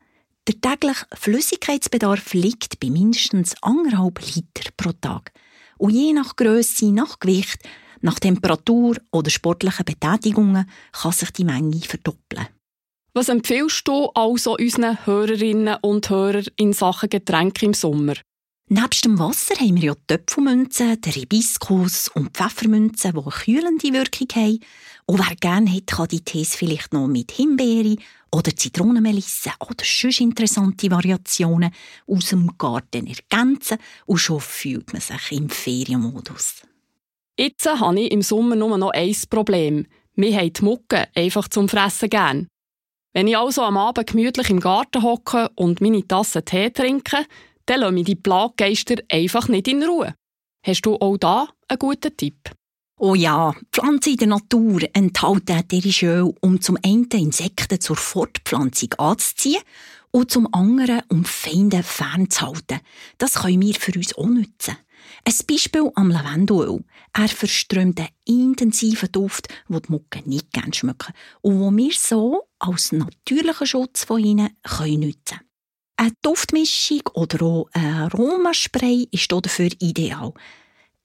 Der 0.48 0.60
tägliche 0.60 1.06
Flüssigkeitsbedarf 1.12 2.32
liegt 2.32 2.80
bei 2.80 2.88
mindestens 2.88 3.56
1,5 3.58 4.34
Liter 4.34 4.70
pro 4.76 4.92
Tag. 4.92 5.32
Und 5.76 5.90
je 5.90 6.12
nach 6.12 6.36
Größe, 6.36 6.92
nach 6.92 7.18
Gewicht, 7.18 7.58
nach 8.00 8.18
Temperatur 8.18 8.96
oder 9.10 9.30
sportlichen 9.30 9.84
Betätigungen 9.84 10.68
kann 10.92 11.12
sich 11.12 11.30
die 11.30 11.44
Menge 11.44 11.80
verdoppeln. 11.80 12.48
Was 13.14 13.30
empfiehlst 13.30 13.88
du 13.88 14.10
also 14.14 14.56
unseren 14.56 15.06
Hörerinnen 15.06 15.78
und 15.80 16.10
Hörern 16.10 16.46
in 16.56 16.74
Sachen 16.74 17.08
Getränke 17.08 17.64
im 17.64 17.72
Sommer? 17.72 18.14
Nebst 18.68 19.04
dem 19.04 19.18
Wasser 19.20 19.54
haben 19.54 19.76
wir 19.76 19.84
ja 19.84 19.94
Töpfelmünzen, 20.08 21.00
der 21.00 21.12
Hibiskus 21.12 22.08
und 22.08 22.36
Pfeffermünzen, 22.36 23.12
die 23.12 23.18
eine 23.18 23.30
kühlende 23.30 23.92
Wirkung 23.92 24.28
haben. 24.34 24.58
Und 25.06 25.20
wer 25.20 25.36
gerne 25.36 25.72
hat, 25.72 25.86
kann 25.86 26.08
die 26.08 26.20
Tees 26.20 26.56
vielleicht 26.56 26.92
noch 26.92 27.06
mit 27.06 27.30
Himbeere 27.30 27.96
oder 28.32 28.54
Zitronenmelisse 28.54 29.50
oder 29.60 29.84
sonst 29.84 30.20
interessante 30.20 30.90
Variationen 30.90 31.70
aus 32.08 32.30
dem 32.30 32.58
Garten 32.58 33.06
ergänzen 33.06 33.78
und 34.04 34.18
schon 34.18 34.40
fühlt 34.40 34.92
man 34.92 35.00
sich 35.00 35.30
im 35.30 35.48
Ferienmodus. 35.48 36.62
Jetzt 37.38 37.66
habe 37.66 38.00
ich 38.00 38.12
im 38.12 38.22
Sommer 38.22 38.56
nur 38.56 38.78
noch 38.78 38.92
ein 38.92 39.14
Problem. 39.28 39.86
Wir 40.14 40.38
haben 40.38 40.52
die 40.52 40.64
Mucke 40.64 41.06
einfach 41.14 41.48
zum 41.48 41.68
Fressen 41.68 42.08
gern. 42.08 42.48
Wenn 43.12 43.28
ich 43.28 43.36
also 43.36 43.62
am 43.62 43.76
Abend 43.76 44.06
gemütlich 44.06 44.48
im 44.48 44.60
Garten 44.60 45.02
hocke 45.02 45.50
und 45.54 45.82
meine 45.82 46.06
Tasse 46.06 46.42
Tee 46.42 46.70
trinke, 46.70 47.26
dann 47.66 47.80
lassen 47.80 47.94
mich 47.94 48.06
die 48.06 48.14
Plaggeister 48.14 48.96
einfach 49.10 49.48
nicht 49.48 49.68
in 49.68 49.82
Ruhe. 49.82 50.14
Hast 50.66 50.82
du 50.82 50.96
auch 50.96 51.18
da 51.18 51.48
einen 51.68 51.78
guten 51.78 52.16
Tipp? 52.16 52.50
Oh 52.98 53.14
ja, 53.14 53.54
Pflanzen 53.70 54.12
in 54.12 54.16
der 54.16 54.28
Natur 54.28 54.80
enthalten 54.94 55.58
ätherische 55.58 56.06
Öl, 56.06 56.34
um 56.40 56.62
zum 56.62 56.78
einen 56.82 57.04
Insekten 57.12 57.78
zur 57.78 57.96
Fortpflanzung 57.96 58.94
anzuziehen 58.94 59.60
und 60.10 60.30
zum 60.30 60.52
anderen 60.54 61.02
um 61.08 61.26
Feinde 61.26 61.82
fernzuhalten. 61.82 62.80
Das 63.18 63.34
können 63.34 63.60
wir 63.60 63.74
für 63.74 63.92
uns 63.98 64.16
auch 64.16 64.24
nutzen. 64.24 64.78
Ein 65.28 65.34
Beispiel 65.48 65.90
am 65.96 66.12
Lavendelöl. 66.12 66.84
Er 67.12 67.26
verströmt 67.26 67.98
einen 67.98 68.10
intensiven 68.26 69.10
Duft, 69.10 69.48
den 69.68 69.82
die 69.82 69.90
Mucke 69.90 70.22
nicht 70.24 70.52
gerne 70.52 70.72
schmecken 70.72 71.14
und 71.40 71.58
wo 71.58 71.72
wir 71.72 71.92
so 71.92 72.44
als 72.60 72.92
natürlichen 72.92 73.66
Schutz 73.66 74.04
von 74.04 74.22
ihnen 74.22 74.50
nutzen 74.62 75.00
können. 75.24 75.40
Eine 75.96 76.12
Duftmischung 76.22 77.00
oder 77.14 77.44
auch 77.44 77.68
ein 77.72 77.94
Aromaspray 78.02 79.08
ist 79.10 79.32
dafür 79.32 79.70
ideal. 79.80 80.32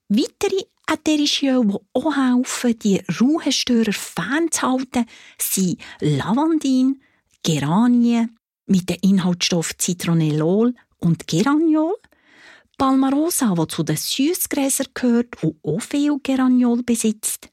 Weitere 0.08 0.66
ätherische 0.86 1.48
Öle, 1.48 1.80
die 1.96 2.00
auch 2.00 2.16
helfen, 2.16 2.78
die 2.78 3.02
Ruhestörer 3.20 3.92
fernzuhalten, 3.92 5.08
sind 5.40 5.82
Lavandin, 6.00 7.02
Geranie 7.42 8.28
mit 8.68 8.88
den 8.88 8.98
Inhaltsstoffen 9.02 9.80
Citronellol 9.80 10.76
und 11.00 11.26
Geraniol, 11.26 11.96
Palmarosa, 12.82 13.54
die 13.54 13.68
zu 13.68 13.84
den 13.84 13.96
Süßgräsern 13.96 14.88
gehört 14.96 15.44
und 15.44 15.56
auch 15.64 15.80
viel 15.82 16.18
Geraniol 16.24 16.82
besitzt, 16.82 17.50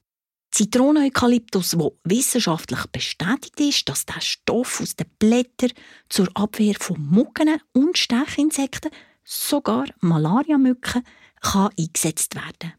Zitroneneukalyptus, 0.49 1.77
wo 1.77 1.99
wissenschaftlich 2.03 2.87
bestätigt 2.87 3.59
ist, 3.59 3.87
dass 3.87 4.07
der 4.07 4.21
Stoff 4.21 4.81
aus 4.81 4.95
den 4.95 5.05
Blättern 5.19 5.69
zur 6.09 6.29
Abwehr 6.33 6.73
von 6.79 6.99
Mucken 6.99 7.61
und 7.73 7.95
Stechinsekten, 7.95 8.89
sogar 9.23 9.85
Malariamücken, 9.99 11.03
kann 11.41 11.69
eingesetzt 11.77 12.33
werden. 12.33 12.73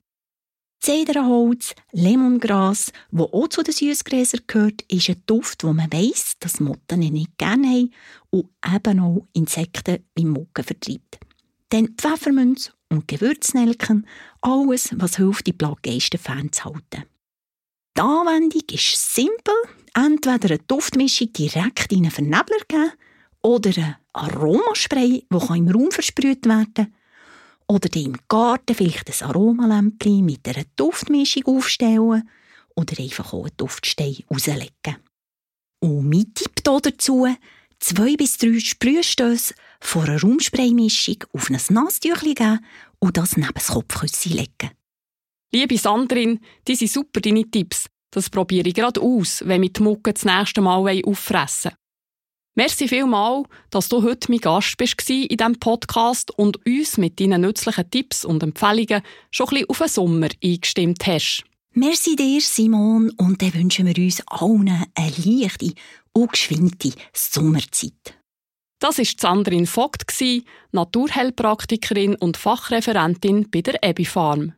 Zedernholz, 0.80 1.76
Lemongras, 1.92 2.90
wo 3.12 3.26
auch 3.26 3.46
zu 3.46 3.62
den 3.62 3.74
Süßgräsern 3.74 4.40
gehört, 4.48 4.82
ist 4.88 5.08
ein 5.08 5.22
Duft, 5.24 5.62
wo 5.62 5.72
man 5.72 5.92
weiss, 5.92 6.34
dass 6.40 6.58
Motten 6.58 6.98
nicht 6.98 7.38
gerne 7.38 7.68
haben 7.68 7.94
und 8.30 8.48
eben 8.74 8.98
auch 8.98 9.28
Insekten 9.34 10.04
wie 10.16 10.24
Mucken 10.24 10.64
vertreibt. 10.64 11.29
Dann 11.70 11.94
Pfefferminz 11.96 12.72
und 12.88 13.08
Gewürznelken, 13.08 14.06
alles, 14.40 14.90
was 14.96 15.16
hilft, 15.16 15.46
die 15.46 15.52
Plageisten 15.52 16.18
fernzuhalten. 16.18 17.04
Die 17.96 18.00
Anwendung 18.00 18.62
ist 18.72 19.14
simpel. 19.14 19.54
Entweder 19.94 20.50
eine 20.50 20.58
Duftmischung 20.58 21.32
direkt 21.32 21.92
in 21.92 22.04
einen 22.04 22.10
Vernebler 22.10 22.64
geben 22.68 22.92
oder 23.42 23.70
ein 23.76 23.96
Aromaspray, 24.12 25.26
das 25.28 25.50
im 25.50 25.68
Raum 25.68 25.90
versprüht 25.90 26.46
werden 26.46 26.74
kann. 26.74 26.94
Oder 27.66 27.94
im 27.96 28.16
Garten 28.28 28.74
vielleicht 28.74 29.22
ein 29.22 29.28
Aromalämpchen 29.28 30.24
mit 30.24 30.46
einer 30.48 30.64
Duftmischung 30.76 31.44
aufstellen 31.46 32.28
oder 32.74 32.98
einfach 32.98 33.32
auch 33.32 33.44
einen 33.44 33.56
Duftstein 33.56 34.16
rauslegen. 34.30 34.96
Und 35.80 36.08
mein 36.08 36.34
Tipp 36.34 36.62
dazu, 36.64 37.26
zwei 37.78 38.16
bis 38.16 38.38
drei 38.38 38.58
Sprühstöße 38.58 39.54
von 39.80 40.08
einer 40.08 40.20
Raumspraymischung 40.20 41.24
auf 41.32 41.50
ein 41.50 41.60
Nasstüchchen 41.70 42.34
geben 42.34 42.66
und 42.98 43.16
das 43.16 43.36
neben 43.36 43.54
das 43.54 43.68
Kopfkissen 43.68 44.32
legen. 44.32 44.70
Liebe 45.52 45.78
Sandrin, 45.78 46.40
die 46.68 46.76
sind 46.76 46.90
super 46.90 47.20
deine 47.20 47.50
Tipps. 47.50 47.86
Das 48.12 48.30
probiere 48.30 48.68
ich 48.68 48.74
gerade 48.74 49.00
aus, 49.00 49.42
wenn 49.46 49.62
wir 49.62 49.72
die 49.72 49.82
Mucke 49.82 50.12
das 50.12 50.24
nächste 50.24 50.60
Mal 50.60 51.02
auffressen 51.04 51.72
Merci 52.56 52.88
vielmal, 52.88 53.44
dass 53.70 53.88
du 53.88 54.02
heute 54.02 54.30
mein 54.30 54.40
Gast 54.40 54.76
bist 54.76 55.08
in 55.08 55.28
diesem 55.28 55.58
Podcast 55.60 56.30
und 56.36 56.64
uns 56.66 56.98
mit 56.98 57.20
deinen 57.20 57.42
nützlichen 57.42 57.88
Tipps 57.90 58.24
und 58.24 58.42
Empfehlungen 58.42 59.02
schon 59.30 59.46
ein 59.48 59.50
bisschen 59.50 59.70
auf 59.70 59.78
den 59.78 59.88
Sommer 59.88 60.28
eingestimmt 60.42 61.06
hast. 61.06 61.44
Merci 61.72 62.16
dir, 62.16 62.40
Simon, 62.40 63.10
und 63.16 63.40
dann 63.40 63.54
wünschen 63.54 63.86
wir 63.86 63.96
uns 64.04 64.22
allen 64.26 64.84
eine 64.94 65.12
leichte 65.24 65.72
und 66.12 66.32
geschwingte 66.32 66.90
Sommerzeit. 67.14 68.19
Das 68.80 68.96
war 68.96 69.04
Sandrine 69.04 69.66
Vogt, 69.66 70.04
Naturheilpraktikerin 70.72 72.14
und 72.16 72.38
Fachreferentin 72.38 73.50
bei 73.50 73.60
der 73.60 73.82
Ebi 73.82 74.06
Farm. 74.06 74.54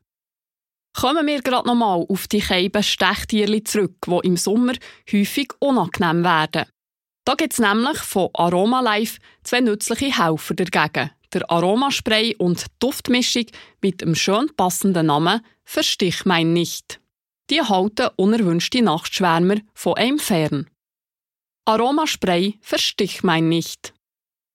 Kommen 0.94 1.26
wir 1.26 1.42
gerade 1.42 1.66
nochmal 1.66 2.06
auf 2.08 2.28
die 2.28 2.40
Scheiben 2.40 2.82
Stechtierli 2.82 3.64
zurück, 3.64 3.96
die 4.06 4.26
im 4.28 4.36
Sommer 4.36 4.74
häufig 5.10 5.48
unangenehm 5.58 6.22
werden. 6.22 6.66
Da 7.24 7.34
gibt 7.34 7.54
es 7.54 7.58
nämlich 7.58 7.98
von 7.98 8.30
Aroma 8.34 8.80
Life 8.80 9.18
zwei 9.42 9.60
nützliche 9.60 10.16
Helfer 10.16 10.54
dagegen. 10.54 11.10
Der 11.32 11.50
Aromaspray 11.50 12.36
und 12.36 12.60
die 12.60 12.70
Duftmischung 12.78 13.46
mit 13.80 14.02
dem 14.02 14.14
schön 14.14 14.50
passenden 14.56 15.06
Namen 15.06 15.40
Verstich 15.64 16.24
mein 16.26 16.52
nicht. 16.52 17.00
Die 17.50 17.62
halten 17.62 18.10
unerwünschte 18.16 18.82
Nachtschwärmer 18.82 19.56
von 19.74 19.96
einem 19.96 20.18
fern. 20.18 20.68
Aromaspray 21.64 22.58
Verstich 22.60 23.22
mein 23.22 23.48
nicht. 23.48 23.94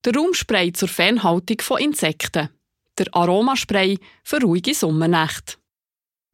Der 0.06 0.14
Raumspray 0.14 0.72
zur 0.74 0.88
Fernhaltung 0.88 1.60
von 1.62 1.80
Insekten. 1.80 2.50
Der 2.98 3.08
Aromaspray 3.12 3.98
für 4.24 4.42
ruhige 4.42 4.74
Sommernächte. 4.74 5.56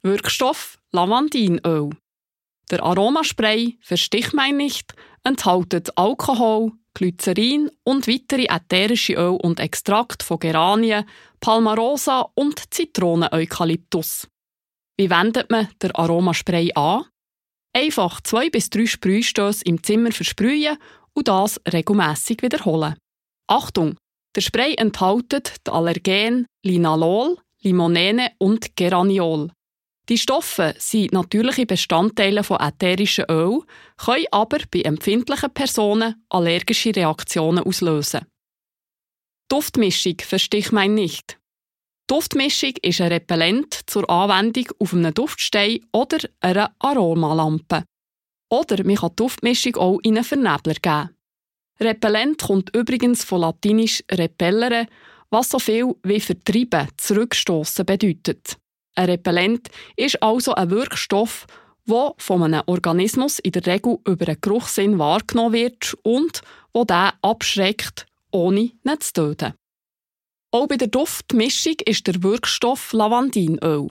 Wirkstoff 0.03 0.77
Lavandinöl. 0.91 1.91
Der 2.69 2.83
Aromaspray 2.83 3.77
Verstich 3.81 4.33
mein 4.33 4.57
nicht 4.57 4.93
enthält 5.23 5.97
Alkohol, 5.97 6.73
Glycerin 6.93 7.71
und 7.83 8.07
weitere 8.07 8.45
ätherische 8.45 9.13
Öl 9.13 9.39
und 9.41 9.59
Extrakt 9.59 10.23
von 10.23 10.39
Geranien, 10.39 11.05
Palmarosa 11.39 12.29
und 12.35 12.73
Zitroneneukalyptus. 12.73 14.27
Wie 14.97 15.09
wendet 15.09 15.49
man 15.49 15.69
den 15.81 15.95
Aromaspray 15.95 16.71
an? 16.75 17.05
Einfach 17.73 18.21
zwei 18.21 18.49
bis 18.49 18.69
drei 18.69 18.85
Sprühstöße 18.85 19.65
im 19.65 19.81
Zimmer 19.81 20.11
versprühen 20.11 20.77
und 21.13 21.27
das 21.27 21.59
regelmäßig 21.71 22.43
wiederholen. 22.43 22.95
Achtung! 23.47 23.95
Der 24.35 24.41
Spray 24.41 24.73
enthält 24.75 25.31
die 25.67 25.71
Allergen 25.71 26.47
Linalol, 26.63 27.37
Limonene 27.61 28.31
und 28.39 28.75
Geraniol. 28.75 29.51
Die 30.09 30.17
Stoffe 30.17 30.73
sind 30.79 31.13
natürliche 31.13 31.65
Bestandteile 31.65 32.43
von 32.43 32.59
ätherischen 32.59 33.25
Öl, 33.29 33.61
können 33.97 34.25
aber 34.31 34.59
bei 34.69 34.81
empfindlichen 34.81 35.53
Personen 35.53 36.25
allergische 36.29 36.95
Reaktionen 36.95 37.63
auslösen. 37.63 38.25
Duftmischung 39.49 40.17
verstich 40.19 40.71
mein 40.71 40.95
nicht. 40.95 41.39
Duftmischung 42.07 42.73
ist 42.81 42.99
ein 42.99 43.13
Repellent 43.13 43.81
zur 43.85 44.09
Anwendung 44.09 44.65
auf 44.79 44.93
einem 44.93 45.13
Duftstein 45.13 45.85
oder 45.93 46.17
einer 46.41 46.75
Aromalampe. 46.79 47.83
Oder 48.49 48.83
man 48.83 48.95
kann 48.95 49.09
die 49.11 49.15
Duftmischung 49.15 49.75
auch 49.77 49.99
in 50.03 50.17
einen 50.17 50.25
Vernebler 50.25 50.75
geben. 50.75 51.15
Repellent 51.79 52.41
kommt 52.41 52.75
übrigens 52.75 53.23
von 53.23 53.41
latinisch 53.41 54.03
repellere, 54.11 54.87
was 55.29 55.49
so 55.49 55.59
viel 55.59 55.95
wie 56.03 56.19
vertreiben, 56.19 56.87
zurückstoßen 56.97 57.85
bedeutet. 57.85 58.57
Ein 58.95 59.09
Repellent 59.09 59.69
ist 59.95 60.21
also 60.21 60.53
ein 60.53 60.69
Wirkstoff, 60.69 61.47
der 61.87 62.13
von 62.17 62.43
einem 62.43 62.61
Organismus 62.67 63.39
in 63.39 63.51
der 63.51 63.65
Regel 63.65 63.97
über 64.07 64.27
einen 64.27 64.39
Geruchssinn 64.39 64.99
wahrgenommen 64.99 65.53
wird 65.53 65.95
und 66.03 66.41
wo 66.73 66.85
der 66.85 67.13
abschreckt, 67.21 68.05
ohne 68.31 68.61
ihn 68.61 68.99
zu 68.99 69.13
töten. 69.13 69.53
Auch 70.51 70.67
bei 70.67 70.77
der 70.77 70.87
Duftmischung 70.87 71.75
ist 71.85 72.05
der 72.05 72.21
Wirkstoff 72.21 72.93
Lavandinöl. 72.93 73.87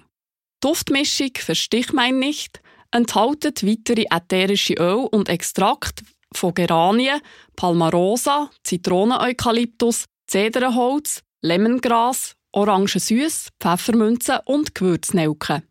Duftmischung 0.61 1.33
verstich 1.37 1.93
mein 1.93 2.21
nicht, 2.21 2.62
enthält 2.93 3.45
weitere 3.67 4.05
ätherische 4.11 4.75
Öl 4.75 5.09
und 5.11 5.29
Extrakt 5.29 6.03
von 6.37 6.55
Geranien, 6.55 7.21
Palmarosa, 7.57 8.51
Zitroneneukalyptus, 8.65 10.07
Zedernholz, 10.27 11.23
Lemongras 11.43 12.35
Orangen 12.55 12.87
süß, 12.87 13.49
Pfeffermünzen 13.61 14.41
und 14.45 14.75
Gewürznelken. 14.75 15.62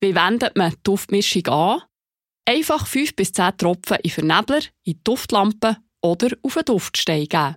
Wie 0.00 0.14
wendet 0.14 0.56
man 0.56 0.72
die 0.72 0.82
Duftmischung 0.82 1.46
an? 1.46 1.82
Einfach 2.46 2.86
5 2.86 3.16
bis 3.16 3.32
10 3.32 3.56
Tropfen 3.56 3.96
in 4.02 4.10
Vernebler, 4.10 4.58
in 4.58 4.92
die 4.92 5.02
Duftlampe 5.02 5.78
oder 6.02 6.28
auf 6.42 6.56
einen 6.58 6.66
Duftstein 6.66 7.26
geben. 7.26 7.56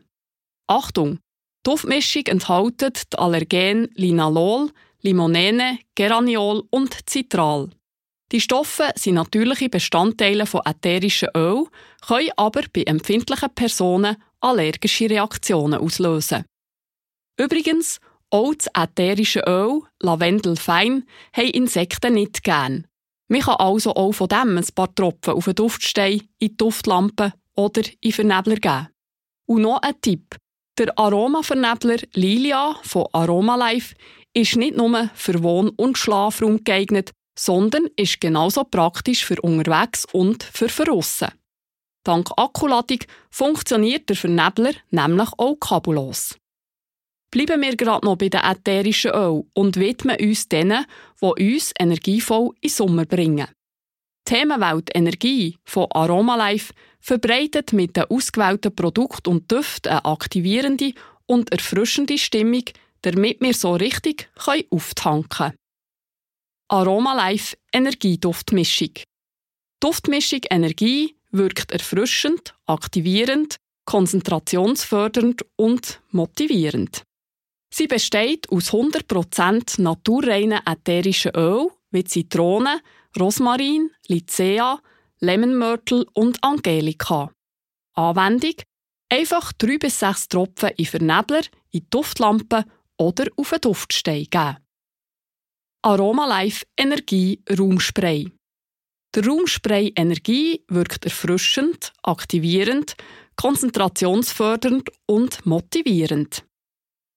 Achtung! 0.67 1.15
Die 1.17 1.71
Duftmischung 1.71 2.25
enthält 2.27 2.81
die 3.11 3.17
Allergen 3.17 3.89
Linalol, 3.95 4.71
Limonene, 5.01 5.79
Geraniol 5.95 6.63
und 6.69 6.97
Citral. 7.09 7.69
Die 8.31 8.39
Stoffe 8.41 8.91
sind 8.95 9.15
natürliche 9.15 9.69
Bestandteile 9.69 10.45
von 10.45 10.61
ätherischen 10.65 11.29
Öl, 11.35 11.65
können 12.07 12.31
aber 12.37 12.63
bei 12.73 12.83
empfindlichen 12.83 13.53
Personen 13.53 14.17
allergische 14.39 15.09
Reaktionen 15.09 15.79
auslösen. 15.79 16.45
Übrigens, 17.39 17.99
auch 18.29 18.53
das 18.53 18.67
ätherische 18.75 19.43
Öl, 19.47 19.81
Lavendel 20.01 20.55
fein, 20.55 21.05
haben 21.33 21.49
Insekten 21.49 22.15
nicht 22.15 22.43
gern. 22.43 22.87
Man 23.29 23.41
kann 23.41 23.55
also 23.55 23.93
auch 23.93 24.13
von 24.13 24.27
dem 24.27 24.57
ein 24.57 24.65
paar 24.73 24.93
Tropfen 24.93 25.33
auf 25.33 25.47
einen 25.47 25.55
Duftstein, 25.55 26.21
in 26.39 26.49
die 26.49 26.57
Duftlampe 26.57 27.33
oder 27.55 27.81
in 28.01 28.11
Vernebler 28.11 28.55
geben. 28.55 28.87
Und 29.45 29.61
noch 29.61 29.81
ein 29.81 29.99
Tipp. 30.01 30.37
Der 30.77 30.97
Aromavernebler 30.97 31.99
Lilia 32.13 32.75
von 32.83 33.07
Aromalife 33.11 33.95
ist 34.33 34.55
nicht 34.55 34.77
nur 34.77 35.09
für 35.15 35.41
Wohn- 35.41 35.69
und 35.69 35.97
Schlafraum 35.97 36.63
geeignet, 36.63 37.11
sondern 37.37 37.87
ist 37.95 38.21
genauso 38.21 38.63
praktisch 38.63 39.25
für 39.25 39.41
unterwegs 39.41 40.05
und 40.13 40.43
für 40.43 40.69
verrissen. 40.69 41.29
Dank 42.07 42.29
Akkuladung 42.37 42.99
funktioniert 43.29 44.07
der 44.07 44.15
Vernebler 44.15 44.71
nämlich 44.91 45.29
auch 45.37 45.55
kabellos. 45.55 46.37
Bleiben 47.31 47.61
wir 47.61 47.75
gerade 47.75 48.05
noch 48.05 48.15
bei 48.15 48.29
den 48.29 48.39
ätherischen 48.39 49.11
Öl 49.11 49.43
und 49.53 49.75
widmen 49.75 50.15
uns 50.17 50.47
denen, 50.47 50.85
die 51.21 51.53
uns 51.53 51.73
energievoll 51.77 52.51
in 52.61 52.69
Sommer 52.69 53.05
bringen. 53.05 53.47
Die 54.25 54.33
Themenwelt 54.33 54.89
Energie 54.95 55.57
von 55.65 55.91
Aromalife 55.91 56.73
verbreitet 57.01 57.73
mit 57.73 57.97
den 57.97 58.05
ausgewählten 58.05 58.73
Produkten 58.73 59.29
und 59.29 59.51
Düften 59.51 59.91
eine 59.91 60.05
aktivierende 60.05 60.93
und 61.25 61.51
erfrischende 61.51 62.17
Stimmung, 62.17 62.63
damit 63.01 63.41
wir 63.41 63.53
so 63.53 63.73
richtig 63.73 64.29
auftanken 64.69 65.29
können. 65.29 65.55
Aromalife 66.69 67.57
Energieduftmischung. 67.73 68.93
Duftmischung 69.81 70.41
Energie 70.49 71.17
wirkt 71.31 71.71
erfrischend, 71.71 72.55
aktivierend, 72.65 73.57
konzentrationsfördernd 73.85 75.45
und 75.55 76.01
motivierend. 76.11 77.03
Sie 77.73 77.87
besteht 77.87 78.49
aus 78.49 78.71
100% 78.71 79.81
naturreinen 79.81 80.61
ätherischen 80.65 81.31
Öl 81.35 81.67
wie 81.91 82.03
Zitrone, 82.03 82.81
Rosmarin, 83.19 83.91
Lycea, 84.07 84.79
Lemonmörtel 85.19 86.05
und 86.13 86.43
Angelika. 86.43 87.31
Anwendung: 87.93 88.55
einfach 89.09 89.53
3 89.53 89.77
bis 89.77 89.99
6 89.99 90.29
Tropfen 90.29 90.69
in 90.77 90.85
Vernebler, 90.85 91.43
in 91.71 91.87
Duftlampen 91.89 92.65
oder 92.97 93.25
auf 93.35 93.53
einen 93.53 93.61
Duftstein 93.61 94.25
geben. 94.29 94.57
Aromalife 95.81 96.65
Energie 96.77 97.41
Raumspray. 97.49 98.31
Der 99.17 99.25
Raumspray 99.25 99.93
Energie 99.95 100.63
wirkt 100.67 101.05
erfrischend, 101.05 101.91
aktivierend, 102.03 102.95
konzentrationsfördernd 103.35 104.91
und 105.07 105.43
motivierend. 105.43 106.45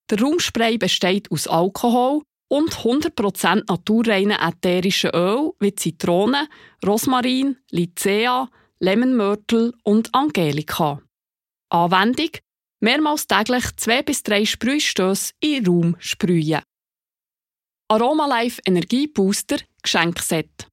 Der 0.08 0.18
Raumspray 0.18 0.78
besteht 0.78 1.30
aus 1.30 1.46
Alkohol 1.46 2.22
und 2.48 2.72
100% 2.72 3.64
naturreinen 3.68 4.38
ätherischen 4.40 5.10
Öl 5.10 5.52
wie 5.60 5.74
Zitrone, 5.74 6.48
Rosmarin, 6.86 7.58
Lycea, 7.70 8.48
Lemonmörtel 8.78 9.74
und 9.84 10.14
Angelika. 10.14 11.02
Anwendung: 11.68 12.30
mehrmals 12.80 13.26
täglich 13.26 13.76
zwei 13.76 14.02
bis 14.02 14.22
drei 14.22 14.46
Sprühstöße 14.46 15.34
in 15.40 15.66
Raum 15.66 15.96
sprühen. 15.98 16.62
Aromalife 17.88 18.62
Energiebooster 18.64 19.58
Geschenkset. 19.82 20.69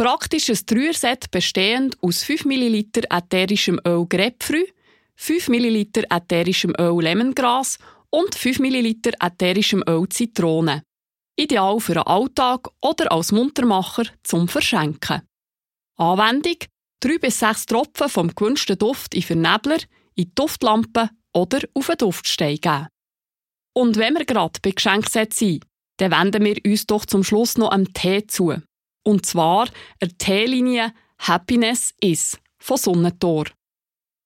Praktisches 0.00 0.64
Dreierset 0.64 1.30
bestehend 1.30 1.94
aus 2.02 2.22
5 2.22 2.46
ml 2.46 2.86
ätherischem 3.10 3.78
Öl 3.86 4.06
Grapefruit, 4.08 4.72
5 5.16 5.48
ml 5.48 6.06
ätherischem 6.08 6.74
Öl 6.80 7.02
Lemongras 7.02 7.76
und 8.08 8.34
5 8.34 8.60
ml 8.60 8.96
ätherischem 9.20 9.84
Öl 9.86 10.08
Zitrone. 10.08 10.84
Ideal 11.38 11.80
für 11.80 11.92
den 11.92 12.04
Alltag 12.04 12.68
oder 12.80 13.12
als 13.12 13.30
Muntermacher 13.30 14.04
zum 14.22 14.48
Verschenken. 14.48 15.20
Anwendung: 15.98 16.56
3 17.00 17.18
bis 17.18 17.40
6 17.40 17.66
Tropfen 17.66 18.08
vom 18.08 18.34
gewünschten 18.34 18.78
Duft 18.78 19.14
in 19.14 19.20
Vernebler, 19.20 19.80
in 20.14 20.24
die 20.24 20.34
Duftlampe 20.34 21.10
oder 21.34 21.58
auf 21.74 21.90
einen 21.90 21.98
Duftstein 21.98 22.56
geben. 22.56 22.86
Und 23.74 23.98
wenn 23.98 24.14
wir 24.14 24.24
gerade 24.24 24.60
bei 24.62 24.70
Geschenksätzen 24.70 25.46
sind, 25.46 25.64
dann 25.98 26.12
wenden 26.12 26.42
wir 26.42 26.56
uns 26.64 26.86
doch 26.86 27.04
zum 27.04 27.22
Schluss 27.22 27.58
noch 27.58 27.70
am 27.70 27.92
Tee 27.92 28.26
zu. 28.26 28.62
Und 29.10 29.26
zwar 29.26 29.68
der 30.00 30.16
Teelinie 30.18 30.92
Happiness 31.18 31.92
Is 32.00 32.38
von 32.60 32.76
Sonnentor. 32.76 33.46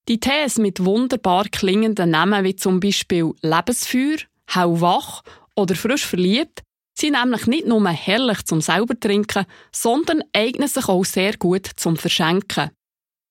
Die 0.08 0.20
Tees 0.20 0.58
mit 0.58 0.84
wunderbar 0.84 1.44
klingenden 1.44 2.10
Namen 2.10 2.44
wie 2.44 2.54
zum 2.54 2.80
Beispiel 2.80 3.32
Lebensfeuer, 3.40 4.18
Hauwach 4.54 5.22
oder 5.56 5.74
Frisch 5.74 6.04
verliebt 6.04 6.60
sind 6.98 7.14
nämlich 7.14 7.46
nicht 7.46 7.66
nur 7.66 7.88
herrlich 7.88 8.44
zum 8.44 8.60
selber 8.60 9.00
trinken, 9.00 9.46
sondern 9.72 10.22
eignen 10.34 10.68
sich 10.68 10.86
auch 10.86 11.06
sehr 11.06 11.34
gut 11.38 11.66
zum 11.76 11.96
Verschenken. 11.96 12.70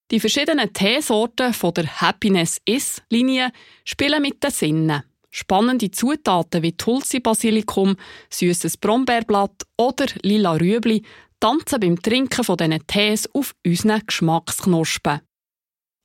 Die 0.09 0.19
verschiedenen 0.19 0.73
Teesorten 0.73 1.53
von 1.53 1.75
der 1.75 2.01
Happiness 2.01 2.59
Is-Linie 2.65 3.51
spielen 3.85 4.23
mit 4.23 4.43
den 4.43 4.49
Sinnen. 4.49 5.03
Spannende 5.29 5.91
Zutaten 5.91 6.63
wie 6.63 6.77
Tulsi-Basilikum, 6.77 7.95
süßes 8.31 8.77
Brombeerblatt 8.77 9.63
oder 9.77 10.05
lila 10.23 10.53
Rüebli 10.53 11.03
tanzen 11.43 11.81
beim 11.81 12.01
Trinken 12.01 12.45
von 12.45 12.55
diesen 12.55 12.87
Tees 12.87 13.29
auf 13.33 13.53
unseren 13.65 14.01
Geschmacksknospen. 14.05 15.19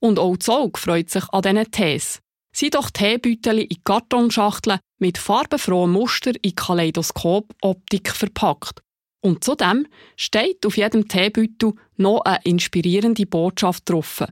Und 0.01 0.19
auch 0.19 0.37
das 0.37 0.49
Auge 0.49 0.81
freut 0.81 1.11
sich 1.11 1.23
an 1.31 1.43
diesen 1.43 1.71
Tees. 1.71 2.21
Sind 2.53 2.75
doch 2.75 2.91
Teebeutel 2.91 3.61
in 3.61 3.85
Kartonschachteln 3.85 4.81
mit 4.99 5.17
farbenfrohen 5.17 5.93
Muster 5.93 6.33
in 6.43 6.57
Kaleidoskop-Optik 6.57 8.11
verpackt. 8.11 8.81
Und 9.21 9.45
zudem 9.45 9.87
steht 10.17 10.67
auf 10.67 10.77
jedem 10.77 11.07
Teebeutel 11.07 11.75
noch 11.97 12.23
eine 12.23 12.41
inspirierende 12.43 13.27
Botschaft 13.27 13.89
drauf. 13.89 14.25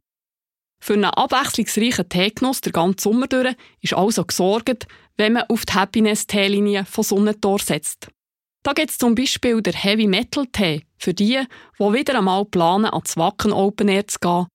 Für 0.81 0.95
einen 0.95 1.05
abwechslungsreichen 1.05 2.09
Teegenuss 2.09 2.63
der 2.63 2.73
ganzen 2.73 2.99
Sommer 2.99 3.29
durch 3.29 3.55
ist 3.81 3.95
also 3.95 4.25
gesorgt, 4.25 4.89
wenn 5.17 5.35
man 5.35 5.45
auf 5.45 5.67
die 5.67 5.73
Happiness-Teelinie 5.73 6.85
von 6.85 7.05
Sonnentor 7.05 7.61
setzt. 7.61 8.09
Da 8.67 8.73
gibt 8.73 8.91
es 8.91 8.99
zum 8.99 9.15
Beispiel 9.15 9.63
der 9.63 9.75
Heavy 9.75 10.09
Metal 10.09 10.45
Tee 10.49 10.85
für 10.99 11.15
die, 11.15 11.41
die 11.79 11.93
wieder 11.93 12.19
einmal 12.19 12.45
planen, 12.47 12.87
ans 12.87 13.17
Wacken 13.17 13.53
Open 13.53 13.87
Air 13.87 14.09
zu 14.09 14.19
gehen 14.19 14.47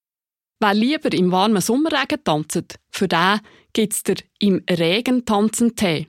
Wer 0.60 0.74
lieber 0.74 1.14
im 1.14 1.32
warmen 1.32 1.62
Sommerregen 1.62 2.22
tanzt, 2.22 2.78
für 2.92 3.08
den 3.08 3.40
gibt 3.72 3.94
es 3.94 4.04
der 4.04 4.18
im 4.40 4.62
Regen 4.70 5.24
tanzen 5.24 5.78
Tee. 5.78 6.08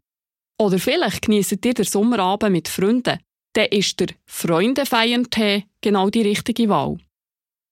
Oder 0.61 0.81
vielleicht 0.81 1.23
genießt 1.27 1.65
ihr 1.65 1.75
den 1.75 1.85
Sommerabend 1.85 2.51
mit 2.51 2.67
Freunden. 2.67 3.21
Dann 3.53 3.67
ist 3.67 4.01
der 4.01 4.09
Freunde 4.27 4.85
feiern 4.85 5.31
Tee 5.31 5.67
genau 5.81 6.11
die 6.11 6.23
richtige 6.23 6.69
Wahl. 6.69 6.99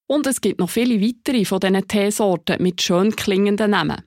Und 0.07 0.29
es 0.29 0.41
gibt 0.41 0.61
noch 0.61 0.71
viele 0.71 1.01
weitere 1.01 1.45
von 1.45 1.59
diesen 1.59 1.89
Teesorten 1.89 2.63
mit 2.63 2.81
schön 2.81 3.17
klingenden 3.17 3.73
Namen. 3.73 4.05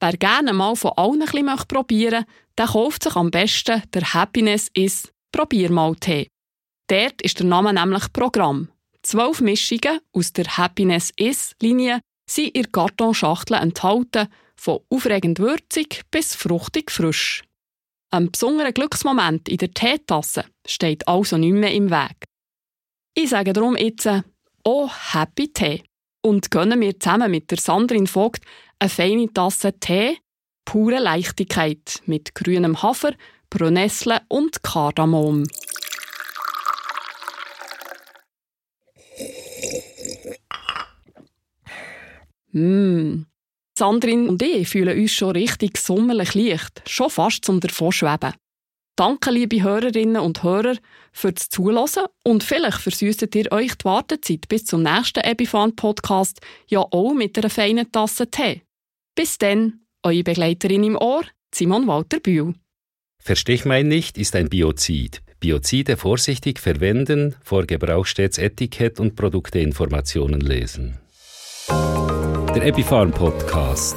Wer 0.00 0.16
gerne 0.16 0.52
mal 0.54 0.74
von 0.74 0.90
allen 0.96 1.22
ein 1.22 1.28
bisschen 1.28 1.68
probieren 1.68 2.24
möchte, 2.24 2.32
der 2.58 2.66
kauft 2.66 3.04
sich 3.04 3.14
am 3.14 3.30
besten 3.30 3.80
der 3.94 4.12
Happiness 4.12 4.68
is 4.74 5.11
Probiermal 5.32 5.96
Tee. 5.96 6.28
Dort 6.88 7.22
ist 7.22 7.38
der 7.38 7.46
Name 7.46 7.72
nämlich 7.72 8.12
Programm. 8.12 8.68
Zwölf 9.02 9.40
Mischungen 9.40 10.00
aus 10.12 10.32
der 10.32 10.58
Happiness 10.58 11.10
Is-Linie 11.16 12.00
sind 12.30 12.54
in 12.54 12.70
Kartonschachteln 12.70 13.62
enthalten, 13.62 14.28
von 14.56 14.80
aufregend 14.90 15.38
würzig 15.38 16.02
bis 16.10 16.36
fruchtig 16.36 16.90
frisch. 16.90 17.42
Ein 18.10 18.30
besonderer 18.30 18.72
Glücksmoment 18.72 19.48
in 19.48 19.56
der 19.56 19.72
Teetasse 19.72 20.44
steht 20.66 21.08
also 21.08 21.38
nicht 21.38 21.54
mehr 21.54 21.72
im 21.72 21.90
Weg. 21.90 22.24
Ich 23.14 23.30
sage 23.30 23.54
darum 23.54 23.76
jetzt 23.76 24.08
«Oh, 24.64 24.88
Happy 25.12 25.52
Tee» 25.52 25.82
und 26.22 26.50
gönnen 26.50 26.80
wir 26.80 27.00
zusammen 27.00 27.30
mit 27.30 27.50
der 27.50 27.58
Sandrin 27.58 28.06
Vogt 28.06 28.44
eine 28.78 28.90
feine 28.90 29.32
Tasse 29.32 29.72
Tee, 29.80 30.18
pure 30.64 30.98
Leichtigkeit 30.98 32.02
mit 32.06 32.34
grünem 32.34 32.82
Hafer, 32.82 33.14
Brunessle 33.52 34.22
und 34.28 34.62
Kardamom. 34.62 35.44
Mm. 42.52 43.26
Sandrin 43.78 44.30
und 44.30 44.40
ich 44.40 44.68
fühlen 44.68 44.98
uns 44.98 45.12
schon 45.12 45.32
richtig 45.32 45.76
sommerlich 45.76 46.34
leicht, 46.34 46.82
schon 46.88 47.10
fast 47.10 47.44
zum 47.44 47.60
davonschweben. 47.60 48.32
Danke, 48.96 49.30
liebe 49.30 49.62
Hörerinnen 49.62 50.22
und 50.22 50.42
Hörer, 50.42 50.76
fürs 51.12 51.50
Zuhören 51.50 52.06
und 52.24 52.42
vielleicht 52.42 52.78
versüsset 52.78 53.34
ihr 53.34 53.52
euch 53.52 53.74
die 53.74 53.84
Wartezeit 53.84 54.48
bis 54.48 54.64
zum 54.64 54.82
nächsten 54.82 55.20
Epifan-Podcast 55.20 56.40
ja 56.68 56.80
auch 56.80 57.12
mit 57.12 57.36
einer 57.36 57.50
feinen 57.50 57.92
Tasse 57.92 58.30
Tee. 58.30 58.62
Bis 59.14 59.36
dann, 59.36 59.82
eure 60.02 60.22
Begleiterin 60.22 60.84
im 60.84 60.96
Ohr, 60.96 61.24
Simon 61.54 61.86
Walter 61.86 62.18
Bühl. 62.18 62.54
Verstechmein 63.24 63.86
nicht 63.86 64.18
ist 64.18 64.34
ein 64.34 64.48
Biozid. 64.48 65.22
Biozide 65.38 65.96
vorsichtig 65.96 66.58
verwenden, 66.58 67.36
vor 67.44 67.66
Gebrauch 67.66 68.04
stets 68.04 68.36
Etikett 68.36 68.98
und 68.98 69.14
Produkteinformationen 69.14 70.40
lesen. 70.40 70.98
Der 71.68 72.66
Epifarm 72.66 73.12
Podcast. 73.12 73.96